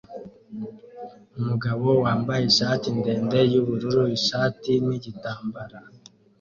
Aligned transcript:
Umugabo 1.39 1.87
wambaye 2.03 2.43
ishati 2.51 2.87
ndende 2.99 3.39
yubururu 3.51 4.03
ishati 4.17 4.71
nigitambara 4.85 5.77